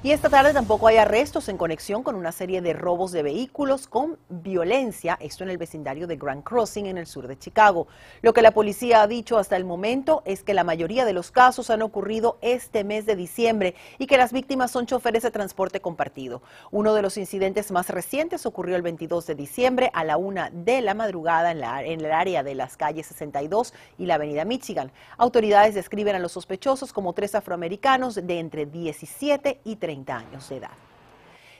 Y 0.00 0.12
esta 0.12 0.28
tarde 0.28 0.52
tampoco 0.52 0.86
hay 0.86 0.96
arrestos 0.96 1.48
en 1.48 1.56
conexión 1.56 2.04
con 2.04 2.14
una 2.14 2.30
serie 2.30 2.62
de 2.62 2.72
robos 2.72 3.10
de 3.10 3.24
vehículos 3.24 3.88
con 3.88 4.16
violencia, 4.28 5.18
esto 5.20 5.42
en 5.42 5.50
el 5.50 5.58
vecindario 5.58 6.06
de 6.06 6.14
Grand 6.14 6.44
Crossing 6.44 6.86
en 6.86 6.98
el 6.98 7.06
sur 7.08 7.26
de 7.26 7.36
Chicago. 7.36 7.88
Lo 8.22 8.32
que 8.32 8.40
la 8.40 8.52
policía 8.52 9.02
ha 9.02 9.08
dicho 9.08 9.38
hasta 9.38 9.56
el 9.56 9.64
momento 9.64 10.22
es 10.24 10.44
que 10.44 10.54
la 10.54 10.62
mayoría 10.62 11.04
de 11.04 11.14
los 11.14 11.32
casos 11.32 11.68
han 11.70 11.82
ocurrido 11.82 12.38
este 12.42 12.84
mes 12.84 13.06
de 13.06 13.16
diciembre 13.16 13.74
y 13.98 14.06
que 14.06 14.16
las 14.16 14.32
víctimas 14.32 14.70
son 14.70 14.86
choferes 14.86 15.24
de 15.24 15.32
transporte 15.32 15.80
compartido. 15.80 16.42
Uno 16.70 16.94
de 16.94 17.02
los 17.02 17.16
incidentes 17.16 17.72
más 17.72 17.90
recientes 17.90 18.46
ocurrió 18.46 18.76
el 18.76 18.82
22 18.82 19.26
de 19.26 19.34
diciembre 19.34 19.90
a 19.94 20.04
la 20.04 20.16
una 20.16 20.50
de 20.50 20.80
la 20.80 20.94
madrugada 20.94 21.50
en, 21.50 22.00
el 22.04 22.12
área 22.12 22.44
de 22.44 22.54
las 22.54 22.76
calles 22.76 23.08
62 23.08 23.74
y 23.98 24.06
la 24.06 24.14
avenida 24.14 24.44
Michigan. 24.44 24.92
Autoridades 25.16 25.74
describen 25.74 26.14
a 26.14 26.20
los 26.20 26.30
sospechosos 26.30 26.92
como 26.92 27.14
tres 27.14 27.34
afroamericanos 27.34 28.14
de 28.14 28.38
entre 28.38 28.64
17 28.64 29.60
y 29.64 29.74
30 29.74 29.87
30 29.88 30.18
años 30.18 30.46
de 30.50 30.56
edad. 30.56 30.87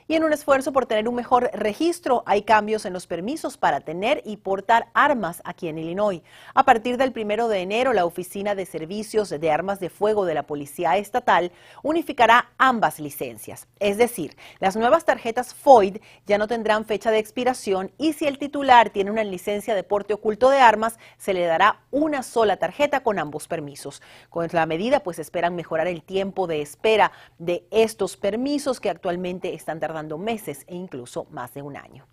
Y 0.09 0.15
en 0.15 0.23
un 0.23 0.33
esfuerzo 0.33 0.73
por 0.73 0.87
tener 0.87 1.07
un 1.07 1.13
mejor 1.13 1.51
registro, 1.53 2.23
hay 2.25 2.41
cambios 2.41 2.85
en 2.85 2.93
los 2.93 3.05
permisos 3.05 3.57
para 3.57 3.81
tener 3.81 4.23
y 4.25 4.37
portar 4.37 4.87
armas 4.95 5.39
aquí 5.45 5.67
en 5.67 5.77
Illinois. 5.77 6.23
A 6.55 6.65
partir 6.65 6.97
del 6.97 7.11
primero 7.11 7.47
de 7.47 7.59
enero, 7.59 7.93
la 7.93 8.05
Oficina 8.05 8.55
de 8.55 8.65
Servicios 8.65 9.29
de 9.29 9.51
Armas 9.51 9.79
de 9.79 9.91
Fuego 9.91 10.25
de 10.25 10.33
la 10.33 10.47
Policía 10.47 10.97
Estatal 10.97 11.51
unificará 11.83 12.49
ambas 12.57 12.99
licencias. 12.99 13.67
Es 13.79 13.99
decir, 13.99 14.35
las 14.57 14.75
nuevas 14.75 15.05
tarjetas 15.05 15.53
FOID 15.53 15.97
ya 16.25 16.39
no 16.39 16.47
tendrán 16.47 16.85
fecha 16.85 17.11
de 17.11 17.19
expiración 17.19 17.91
y 17.99 18.13
si 18.13 18.25
el 18.25 18.39
titular 18.39 18.89
tiene 18.89 19.11
una 19.11 19.23
licencia 19.23 19.75
de 19.75 19.83
porte 19.83 20.15
oculto 20.15 20.49
de 20.49 20.57
armas, 20.57 20.97
se 21.19 21.35
le 21.35 21.45
dará 21.45 21.81
una 21.91 22.23
sola 22.23 22.57
tarjeta 22.57 23.03
con 23.03 23.19
ambos 23.19 23.47
permisos. 23.47 24.01
Con 24.31 24.47
la 24.53 24.65
medida, 24.65 25.01
pues 25.01 25.19
esperan 25.19 25.55
mejorar 25.55 25.85
el 25.85 26.01
tiempo 26.01 26.47
de 26.47 26.63
espera 26.63 27.11
de 27.37 27.67
estos 27.69 28.17
permisos 28.17 28.79
que 28.79 28.89
actualmente 28.89 29.53
están 29.53 29.79
tardando 29.79 29.98
meses 30.17 30.63
e 30.67 30.75
incluso 30.75 31.25
más 31.31 31.53
de 31.53 31.61
un 31.61 31.77
año. 31.77 32.05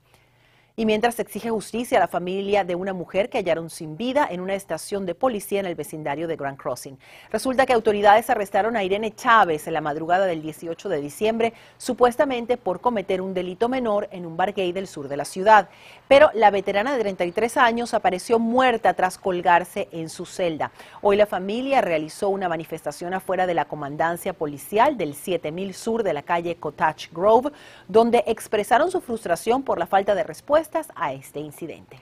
Y 0.79 0.85
mientras 0.85 1.19
exige 1.19 1.49
justicia 1.49 1.97
a 1.97 2.03
la 2.03 2.07
familia 2.07 2.63
de 2.63 2.75
una 2.75 2.93
mujer 2.93 3.31
que 3.31 3.39
hallaron 3.39 3.71
sin 3.71 3.97
vida 3.97 4.29
en 4.31 4.43
una 4.43 4.55
estación 4.55 5.07
de 5.07 5.15
policía 5.15 5.59
en 5.59 5.65
el 5.65 5.75
vecindario 5.75 6.29
de 6.29 6.37
Grand 6.37 6.59
Crossing. 6.59 6.99
Resulta 7.31 7.65
que 7.65 7.73
autoridades 7.73 8.29
arrestaron 8.29 8.77
a 8.77 8.85
Irene 8.85 9.15
Chávez 9.15 9.67
en 9.67 9.73
la 9.73 9.81
madrugada 9.81 10.27
del 10.27 10.43
18 10.43 10.91
de 10.91 11.01
diciembre, 11.01 11.55
supuestamente 11.79 12.59
por 12.59 12.83
cometer 12.83 13.23
un 13.23 13.33
delito 13.33 13.71
menor 13.71 14.07
en 14.13 14.27
un 14.27 14.37
bar 14.37 14.53
gay 14.53 14.73
del 14.73 14.87
sur 14.87 15.09
de 15.09 15.17
la 15.17 15.25
ciudad. 15.25 15.71
Pero 16.09 16.29
la 16.35 16.51
veterana 16.51 16.95
de 16.95 17.01
33 17.01 17.57
años 17.57 17.95
apareció 17.95 18.39
muerta 18.39 18.93
tras 18.93 19.17
colgarse 19.17 19.89
en 19.93 20.11
su 20.11 20.27
celda. 20.27 20.73
Hoy 21.01 21.17
la 21.17 21.25
familia 21.25 21.81
realizó 21.81 22.29
una 22.29 22.51
manifestación 22.51 23.15
afuera 23.15 23.47
de 23.47 23.55
la 23.55 23.65
comandancia 23.65 24.35
policial 24.35 24.99
del 24.99 25.15
7000 25.15 25.73
sur 25.73 26.03
de 26.03 26.13
la 26.13 26.21
calle 26.21 26.57
Cottage 26.57 27.09
Grove, 27.15 27.51
donde 27.89 28.25
expresaron 28.27 28.91
su 28.91 29.01
frustración 29.01 29.63
por 29.63 29.79
la 29.79 29.87
falta 29.87 30.15
de 30.15 30.23
respuesta 30.23 30.66
a 30.95 31.13
este 31.13 31.41
incidente. 31.41 31.99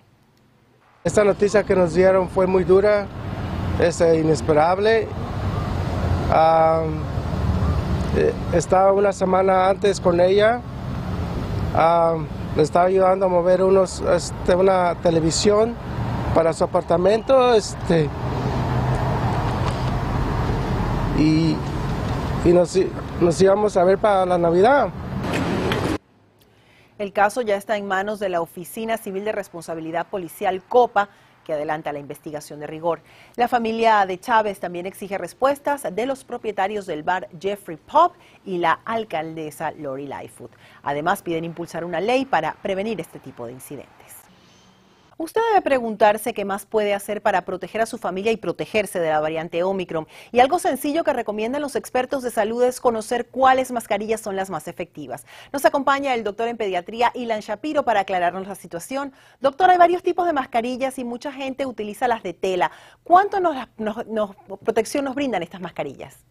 Esta 1.04 1.22
noticia 1.22 1.62
que 1.64 1.76
nos 1.76 1.94
dieron 1.94 2.28
fue 2.28 2.46
muy 2.46 2.64
dura, 2.64 3.06
es 3.78 4.00
inesperable. 4.00 5.06
Eh, 8.16 8.32
estaba 8.52 8.92
una 8.92 9.12
semana 9.12 9.68
antes 9.68 10.00
con 10.00 10.20
ella, 10.20 10.60
le 12.56 12.62
estaba 12.62 12.86
ayudando 12.86 13.26
a 13.26 13.28
mover 13.28 13.62
unos, 13.62 14.00
este, 14.00 14.54
una 14.54 14.94
televisión 14.96 15.74
para 16.34 16.52
su 16.52 16.64
apartamento. 16.64 17.54
Este, 17.54 18.08
y, 21.18 21.56
nos 23.20 23.40
íbamos 23.40 23.76
a 23.76 23.84
ver 23.84 23.98
para 23.98 24.26
la 24.26 24.38
Navidad. 24.38 24.88
El 27.04 27.12
caso 27.12 27.42
ya 27.42 27.56
está 27.56 27.76
en 27.76 27.86
manos 27.86 28.18
de 28.18 28.30
la 28.30 28.40
Oficina 28.40 28.96
Civil 28.96 29.26
de 29.26 29.32
Responsabilidad 29.32 30.06
Policial 30.06 30.62
COPA, 30.62 31.10
que 31.44 31.52
adelanta 31.52 31.92
la 31.92 31.98
investigación 31.98 32.60
de 32.60 32.66
rigor. 32.66 33.02
La 33.36 33.46
familia 33.46 34.06
de 34.06 34.18
Chávez 34.18 34.58
también 34.58 34.86
exige 34.86 35.18
respuestas 35.18 35.82
de 35.94 36.06
los 36.06 36.24
propietarios 36.24 36.86
del 36.86 37.02
bar 37.02 37.28
Jeffrey 37.38 37.76
Pop 37.76 38.14
y 38.46 38.56
la 38.56 38.80
alcaldesa 38.86 39.72
Lori 39.72 40.06
Lightfoot. 40.06 40.52
Además, 40.82 41.20
piden 41.20 41.44
impulsar 41.44 41.84
una 41.84 42.00
ley 42.00 42.24
para 42.24 42.54
prevenir 42.62 42.98
este 43.02 43.18
tipo 43.18 43.44
de 43.44 43.52
incidentes. 43.52 44.23
Usted 45.16 45.40
debe 45.50 45.62
preguntarse 45.62 46.34
qué 46.34 46.44
más 46.44 46.66
puede 46.66 46.92
hacer 46.92 47.22
para 47.22 47.44
proteger 47.44 47.80
a 47.80 47.86
su 47.86 47.98
familia 47.98 48.32
y 48.32 48.36
protegerse 48.36 48.98
de 48.98 49.10
la 49.10 49.20
variante 49.20 49.62
Omicron. 49.62 50.08
Y 50.32 50.40
algo 50.40 50.58
sencillo 50.58 51.04
que 51.04 51.12
recomiendan 51.12 51.62
los 51.62 51.76
expertos 51.76 52.22
de 52.22 52.32
salud 52.32 52.62
es 52.64 52.80
conocer 52.80 53.28
cuáles 53.28 53.70
mascarillas 53.70 54.20
son 54.20 54.34
las 54.34 54.50
más 54.50 54.66
efectivas. 54.66 55.24
Nos 55.52 55.64
acompaña 55.64 56.14
el 56.14 56.24
doctor 56.24 56.48
en 56.48 56.56
pediatría 56.56 57.12
Ilan 57.14 57.40
Shapiro 57.40 57.84
para 57.84 58.00
aclararnos 58.00 58.48
la 58.48 58.56
situación. 58.56 59.12
Doctor, 59.40 59.70
hay 59.70 59.78
varios 59.78 60.02
tipos 60.02 60.26
de 60.26 60.32
mascarillas 60.32 60.98
y 60.98 61.04
mucha 61.04 61.30
gente 61.30 61.64
utiliza 61.64 62.08
las 62.08 62.22
de 62.22 62.34
tela. 62.34 62.72
¿Cuánto 63.04 63.38
protección 64.64 65.04
nos 65.04 65.14
brindan 65.14 65.42
estas 65.42 65.60
mascarillas? 65.60 66.24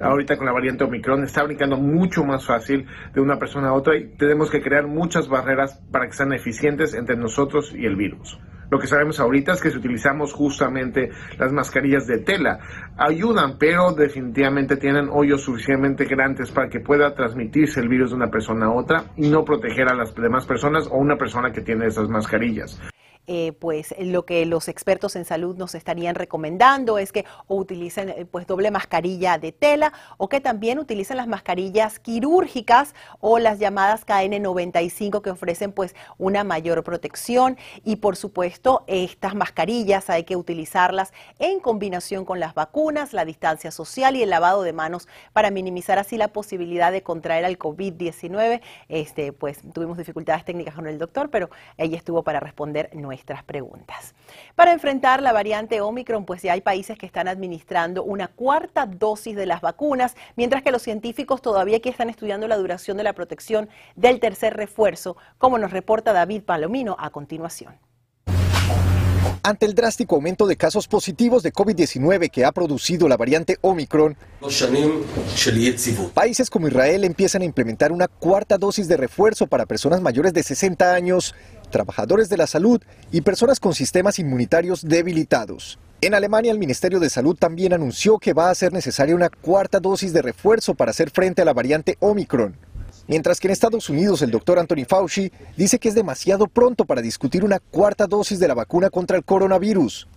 Ahorita 0.00 0.36
con 0.36 0.46
la 0.46 0.52
variante 0.52 0.84
Omicron 0.84 1.24
está 1.24 1.42
brincando 1.44 1.76
mucho 1.76 2.24
más 2.24 2.46
fácil 2.46 2.86
de 3.14 3.20
una 3.20 3.38
persona 3.38 3.68
a 3.68 3.74
otra 3.74 3.96
y 3.96 4.08
tenemos 4.16 4.50
que 4.50 4.62
crear 4.62 4.86
muchas 4.86 5.28
barreras 5.28 5.80
para 5.90 6.06
que 6.06 6.12
sean 6.12 6.32
eficientes 6.32 6.94
entre 6.94 7.16
nosotros 7.16 7.74
y 7.74 7.86
el 7.86 7.96
virus. 7.96 8.38
Lo 8.70 8.78
que 8.78 8.86
sabemos 8.86 9.18
ahorita 9.18 9.52
es 9.52 9.60
que 9.60 9.70
si 9.70 9.78
utilizamos 9.78 10.32
justamente 10.32 11.10
las 11.38 11.52
mascarillas 11.52 12.06
de 12.06 12.18
tela, 12.18 12.60
ayudan, 12.96 13.58
pero 13.58 13.92
definitivamente 13.92 14.76
tienen 14.76 15.08
hoyos 15.10 15.42
suficientemente 15.42 16.04
grandes 16.04 16.52
para 16.52 16.68
que 16.68 16.78
pueda 16.78 17.12
transmitirse 17.14 17.80
el 17.80 17.88
virus 17.88 18.10
de 18.10 18.16
una 18.16 18.30
persona 18.30 18.66
a 18.66 18.72
otra 18.72 19.06
y 19.16 19.28
no 19.28 19.44
proteger 19.44 19.88
a 19.88 19.96
las 19.96 20.14
demás 20.14 20.46
personas 20.46 20.86
o 20.86 20.98
una 20.98 21.16
persona 21.16 21.50
que 21.50 21.62
tiene 21.62 21.86
esas 21.86 22.08
mascarillas. 22.08 22.80
Eh, 23.26 23.52
pues 23.52 23.94
lo 23.98 24.24
que 24.24 24.44
los 24.44 24.66
expertos 24.66 25.14
en 25.14 25.24
salud 25.24 25.56
nos 25.56 25.76
estarían 25.76 26.16
recomendando 26.16 26.98
es 26.98 27.12
que 27.12 27.26
utilicen 27.46 28.08
eh, 28.08 28.26
pues 28.28 28.46
doble 28.46 28.72
mascarilla 28.72 29.38
de 29.38 29.52
tela 29.52 29.92
o 30.16 30.28
que 30.28 30.40
también 30.40 30.80
utilicen 30.80 31.16
las 31.16 31.28
mascarillas 31.28 32.00
quirúrgicas 32.00 32.94
o 33.20 33.38
las 33.38 33.58
llamadas 33.60 34.04
KN95 34.04 35.22
que 35.22 35.30
ofrecen 35.30 35.70
pues 35.70 35.94
una 36.18 36.42
mayor 36.42 36.82
protección 36.82 37.56
y 37.84 37.96
por 37.96 38.16
supuesto 38.16 38.84
estas 38.88 39.34
mascarillas 39.34 40.10
hay 40.10 40.24
que 40.24 40.34
utilizarlas 40.34 41.12
en 41.38 41.60
combinación 41.60 42.24
con 42.24 42.40
las 42.40 42.54
vacunas, 42.54 43.12
la 43.12 43.24
distancia 43.24 43.70
social 43.70 44.16
y 44.16 44.22
el 44.22 44.30
lavado 44.30 44.62
de 44.62 44.72
manos 44.72 45.06
para 45.32 45.50
minimizar 45.50 45.98
así 45.98 46.16
la 46.16 46.28
posibilidad 46.28 46.90
de 46.90 47.02
contraer 47.02 47.44
al 47.44 47.58
COVID-19. 47.58 48.60
Este 48.88 49.32
pues 49.32 49.60
tuvimos 49.72 49.98
dificultades 49.98 50.44
técnicas 50.44 50.74
con 50.74 50.86
el 50.86 50.98
doctor, 50.98 51.30
pero 51.30 51.50
ella 51.76 51.96
estuvo 51.96 52.24
para 52.24 52.40
responder 52.40 52.90
nuestra 53.10 53.42
preguntas. 53.42 54.14
Para 54.54 54.72
enfrentar 54.72 55.20
la 55.20 55.32
variante 55.32 55.80
Omicron, 55.80 56.24
pues 56.24 56.42
ya 56.42 56.52
hay 56.52 56.60
países 56.60 56.96
que 56.96 57.06
están 57.06 57.26
administrando 57.26 58.04
una 58.04 58.28
cuarta 58.28 58.86
dosis 58.86 59.34
de 59.34 59.46
las 59.46 59.60
vacunas, 59.60 60.14
mientras 60.36 60.62
que 60.62 60.70
los 60.70 60.82
científicos 60.82 61.42
todavía 61.42 61.78
aquí 61.78 61.88
están 61.88 62.08
estudiando 62.08 62.46
la 62.46 62.56
duración 62.56 62.96
de 62.96 63.02
la 63.02 63.12
protección 63.12 63.68
del 63.96 64.20
tercer 64.20 64.56
refuerzo, 64.56 65.16
como 65.38 65.58
nos 65.58 65.72
reporta 65.72 66.12
David 66.12 66.42
Palomino 66.42 66.94
a 67.00 67.10
continuación. 67.10 67.74
Ante 69.42 69.64
el 69.64 69.74
drástico 69.74 70.16
aumento 70.16 70.46
de 70.46 70.56
casos 70.56 70.86
positivos 70.86 71.42
de 71.42 71.52
COVID-19 71.52 72.30
que 72.30 72.44
ha 72.44 72.52
producido 72.52 73.08
la 73.08 73.16
variante 73.16 73.56
Omicron, 73.62 74.14
países 76.12 76.50
como 76.50 76.68
Israel 76.68 77.04
empiezan 77.04 77.42
a 77.42 77.46
implementar 77.46 77.90
una 77.90 78.06
cuarta 78.06 78.58
dosis 78.58 78.86
de 78.86 78.98
refuerzo 78.98 79.46
para 79.46 79.64
personas 79.64 80.02
mayores 80.02 80.34
de 80.34 80.42
60 80.42 80.92
años 80.92 81.34
trabajadores 81.70 82.28
de 82.28 82.36
la 82.36 82.46
salud 82.46 82.80
y 83.10 83.22
personas 83.22 83.60
con 83.60 83.74
sistemas 83.74 84.18
inmunitarios 84.18 84.82
debilitados. 84.82 85.78
En 86.02 86.14
Alemania, 86.14 86.50
el 86.50 86.58
Ministerio 86.58 86.98
de 86.98 87.10
Salud 87.10 87.36
también 87.36 87.72
anunció 87.72 88.18
que 88.18 88.32
va 88.32 88.50
a 88.50 88.54
ser 88.54 88.72
necesaria 88.72 89.14
una 89.14 89.28
cuarta 89.28 89.80
dosis 89.80 90.12
de 90.12 90.22
refuerzo 90.22 90.74
para 90.74 90.92
hacer 90.92 91.10
frente 91.10 91.42
a 91.42 91.44
la 91.44 91.52
variante 91.52 91.96
Omicron. 92.00 92.56
Mientras 93.06 93.40
que 93.40 93.48
en 93.48 93.52
Estados 93.52 93.90
Unidos 93.90 94.22
el 94.22 94.30
doctor 94.30 94.58
Anthony 94.58 94.84
Fauci 94.88 95.32
dice 95.56 95.78
que 95.78 95.88
es 95.88 95.94
demasiado 95.94 96.46
pronto 96.46 96.84
para 96.84 97.02
discutir 97.02 97.44
una 97.44 97.58
cuarta 97.58 98.06
dosis 98.06 98.38
de 98.38 98.48
la 98.48 98.54
vacuna 98.54 98.88
contra 98.88 99.16
el 99.16 99.24
coronavirus. 99.24 100.08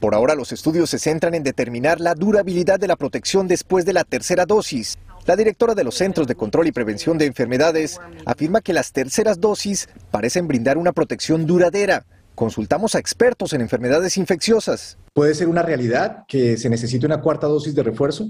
Por 0.00 0.14
ahora 0.14 0.34
los 0.34 0.50
estudios 0.50 0.90
se 0.90 0.98
centran 0.98 1.34
en 1.34 1.42
determinar 1.42 2.00
la 2.00 2.14
durabilidad 2.14 2.80
de 2.80 2.88
la 2.88 2.96
protección 2.96 3.48
después 3.48 3.84
de 3.84 3.92
la 3.92 4.04
tercera 4.04 4.46
dosis. 4.46 4.98
La 5.26 5.36
directora 5.36 5.74
de 5.74 5.84
los 5.84 5.94
Centros 5.94 6.26
de 6.26 6.34
Control 6.34 6.66
y 6.66 6.72
Prevención 6.72 7.18
de 7.18 7.26
Enfermedades 7.26 8.00
afirma 8.24 8.60
que 8.60 8.72
las 8.72 8.92
terceras 8.92 9.40
dosis 9.40 9.88
parecen 10.10 10.48
brindar 10.48 10.78
una 10.78 10.92
protección 10.92 11.46
duradera. 11.46 12.06
Consultamos 12.34 12.94
a 12.94 12.98
expertos 12.98 13.52
en 13.52 13.60
enfermedades 13.60 14.16
infecciosas. 14.16 14.98
¿Puede 15.12 15.34
ser 15.34 15.48
una 15.48 15.62
realidad 15.62 16.24
que 16.26 16.56
se 16.56 16.70
necesite 16.70 17.04
una 17.04 17.20
cuarta 17.20 17.46
dosis 17.46 17.74
de 17.74 17.82
refuerzo? 17.82 18.28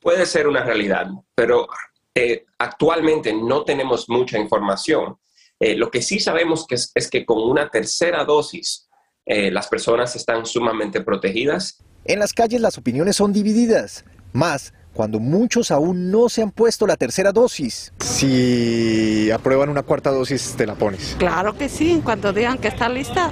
Puede 0.00 0.24
ser 0.24 0.46
una 0.46 0.64
realidad, 0.64 1.08
pero 1.34 1.68
eh, 2.14 2.46
actualmente 2.58 3.34
no 3.34 3.64
tenemos 3.64 4.08
mucha 4.08 4.38
información. 4.38 5.18
Eh, 5.58 5.76
lo 5.76 5.90
que 5.90 6.00
sí 6.00 6.18
sabemos 6.18 6.66
que 6.66 6.76
es, 6.76 7.10
que 7.10 7.26
con 7.26 7.38
una 7.42 7.68
tercera 7.68 8.24
dosis 8.24 8.88
eh, 9.26 9.50
las 9.50 9.68
personas 9.68 10.16
están 10.16 10.46
sumamente 10.46 11.02
protegidas. 11.02 11.84
En 12.04 12.18
las 12.18 12.32
calles 12.32 12.60
las 12.60 12.78
opiniones 12.78 13.16
son 13.16 13.32
divididas. 13.32 14.04
Más 14.32 14.72
cuando 14.94 15.20
muchos 15.20 15.70
aún 15.70 16.10
no 16.10 16.28
se 16.28 16.42
han 16.42 16.50
puesto 16.50 16.86
la 16.86 16.96
tercera 16.96 17.30
dosis. 17.30 17.92
Si 18.00 19.30
aprueban 19.30 19.68
una 19.68 19.82
cuarta 19.82 20.10
dosis, 20.10 20.54
¿te 20.56 20.66
la 20.66 20.74
pones? 20.74 21.14
Claro 21.18 21.56
que 21.56 21.68
sí, 21.68 22.00
cuando 22.02 22.32
digan 22.32 22.58
que 22.58 22.68
está 22.68 22.88
lista 22.88 23.30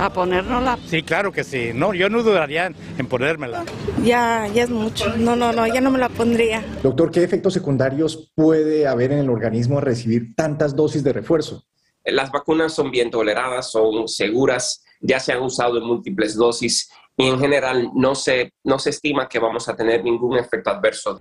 a 0.00 0.12
ponérnosla. 0.12 0.78
Sí, 0.86 1.02
claro 1.02 1.32
que 1.32 1.44
sí. 1.44 1.72
No, 1.74 1.92
yo 1.92 2.08
no 2.08 2.22
dudaría 2.22 2.72
en 2.98 3.06
ponérmela. 3.06 3.64
Ya, 4.02 4.46
ya 4.54 4.62
es 4.62 4.70
mucho. 4.70 5.14
No, 5.16 5.34
no, 5.36 5.52
no, 5.52 5.66
ya 5.66 5.80
no 5.80 5.90
me 5.90 5.98
la 5.98 6.08
pondría. 6.08 6.64
Doctor, 6.82 7.10
¿qué 7.10 7.22
efectos 7.22 7.52
secundarios 7.52 8.32
puede 8.34 8.86
haber 8.86 9.12
en 9.12 9.18
el 9.18 9.30
organismo 9.30 9.78
a 9.78 9.80
recibir 9.80 10.34
tantas 10.36 10.74
dosis 10.76 11.02
de 11.02 11.12
refuerzo? 11.12 11.64
Las 12.04 12.30
vacunas 12.30 12.72
son 12.72 12.90
bien 12.90 13.10
toleradas, 13.10 13.70
son 13.70 14.08
seguras, 14.08 14.84
ya 15.00 15.20
se 15.20 15.32
han 15.32 15.42
usado 15.42 15.78
en 15.78 15.84
múltiples 15.84 16.36
dosis 16.36 16.88
y 17.18 17.26
en 17.26 17.38
general 17.38 17.90
no 17.94 18.14
se, 18.14 18.52
no 18.64 18.78
se 18.78 18.90
estima 18.90 19.28
que 19.28 19.40
vamos 19.40 19.68
a 19.68 19.76
tener 19.76 20.04
ningún 20.04 20.38
efecto 20.38 20.70
adverso. 20.70 21.20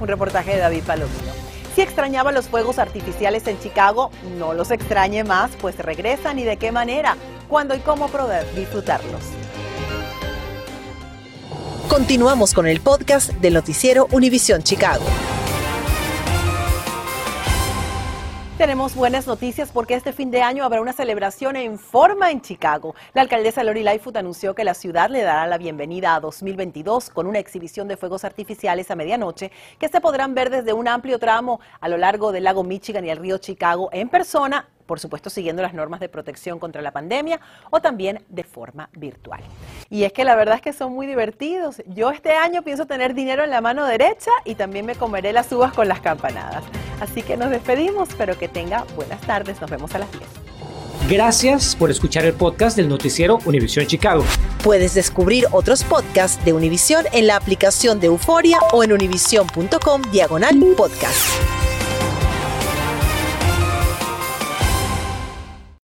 Un 0.00 0.08
reportaje 0.08 0.52
de 0.52 0.58
David 0.58 0.82
Palomino. 0.84 1.32
Si 1.74 1.82
extrañaba 1.82 2.32
los 2.32 2.48
fuegos 2.48 2.78
artificiales 2.78 3.46
en 3.46 3.60
Chicago, 3.60 4.10
no 4.38 4.54
los 4.54 4.70
extrañe 4.70 5.22
más, 5.22 5.50
pues 5.60 5.76
regresan 5.78 6.38
y 6.38 6.44
de 6.44 6.56
qué 6.56 6.72
manera, 6.72 7.16
cuándo 7.48 7.74
y 7.74 7.80
cómo 7.80 8.08
poder 8.08 8.46
disfrutarlos. 8.54 9.22
Continuamos 11.88 12.54
con 12.54 12.66
el 12.66 12.80
podcast 12.80 13.30
del 13.34 13.54
noticiero 13.54 14.06
Univisión 14.10 14.62
Chicago. 14.62 15.04
Tenemos 18.58 18.94
buenas 18.94 19.26
noticias 19.26 19.72
porque 19.72 19.94
este 19.94 20.12
fin 20.12 20.30
de 20.30 20.40
año 20.40 20.62
habrá 20.62 20.80
una 20.80 20.92
celebración 20.92 21.56
en 21.56 21.76
forma 21.76 22.30
en 22.30 22.40
Chicago. 22.40 22.94
La 23.12 23.22
alcaldesa 23.22 23.64
Lori 23.64 23.82
Lightfoot 23.82 24.16
anunció 24.16 24.54
que 24.54 24.62
la 24.62 24.74
ciudad 24.74 25.10
le 25.10 25.22
dará 25.22 25.48
la 25.48 25.58
bienvenida 25.58 26.14
a 26.14 26.20
2022 26.20 27.10
con 27.10 27.26
una 27.26 27.40
exhibición 27.40 27.88
de 27.88 27.96
fuegos 27.96 28.24
artificiales 28.24 28.92
a 28.92 28.94
medianoche 28.94 29.50
que 29.80 29.88
se 29.88 30.00
podrán 30.00 30.36
ver 30.36 30.50
desde 30.50 30.72
un 30.72 30.86
amplio 30.86 31.18
tramo 31.18 31.58
a 31.80 31.88
lo 31.88 31.96
largo 31.96 32.30
del 32.30 32.44
lago 32.44 32.62
Michigan 32.62 33.04
y 33.04 33.10
el 33.10 33.18
río 33.18 33.38
Chicago 33.38 33.88
en 33.92 34.08
persona 34.08 34.68
por 34.86 35.00
supuesto 35.00 35.30
siguiendo 35.30 35.62
las 35.62 35.74
normas 35.74 36.00
de 36.00 36.08
protección 36.08 36.58
contra 36.58 36.82
la 36.82 36.92
pandemia 36.92 37.40
o 37.70 37.80
también 37.80 38.22
de 38.28 38.44
forma 38.44 38.88
virtual. 38.92 39.40
Y 39.90 40.04
es 40.04 40.12
que 40.12 40.24
la 40.24 40.36
verdad 40.36 40.56
es 40.56 40.62
que 40.62 40.72
son 40.72 40.92
muy 40.92 41.06
divertidos. 41.06 41.82
Yo 41.86 42.10
este 42.10 42.32
año 42.32 42.62
pienso 42.62 42.86
tener 42.86 43.14
dinero 43.14 43.44
en 43.44 43.50
la 43.50 43.60
mano 43.60 43.84
derecha 43.86 44.30
y 44.44 44.54
también 44.54 44.86
me 44.86 44.94
comeré 44.94 45.32
las 45.32 45.50
uvas 45.52 45.72
con 45.72 45.88
las 45.88 46.00
campanadas. 46.00 46.64
Así 47.00 47.22
que 47.22 47.36
nos 47.36 47.50
despedimos, 47.50 48.08
pero 48.16 48.38
que 48.38 48.48
tenga 48.48 48.84
buenas 48.96 49.20
tardes. 49.22 49.60
Nos 49.60 49.70
vemos 49.70 49.94
a 49.94 49.98
las 49.98 50.12
10. 50.12 50.22
Gracias 51.08 51.76
por 51.76 51.90
escuchar 51.90 52.24
el 52.24 52.32
podcast 52.32 52.76
del 52.76 52.88
noticiero 52.88 53.38
Univisión 53.44 53.86
Chicago. 53.86 54.24
Puedes 54.62 54.94
descubrir 54.94 55.44
otros 55.52 55.84
podcasts 55.84 56.42
de 56.46 56.54
Univisión 56.54 57.04
en 57.12 57.26
la 57.26 57.36
aplicación 57.36 58.00
de 58.00 58.06
Euforia 58.06 58.58
o 58.72 58.82
en 58.82 58.92
univision.com 58.92 60.02
diagonal 60.10 60.58
podcast. 60.76 61.63